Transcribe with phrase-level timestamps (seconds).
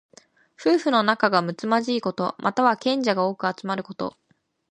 [0.57, 2.33] 夫婦の仲がむつまじいこと。
[2.39, 4.17] または、賢者が多く集まること。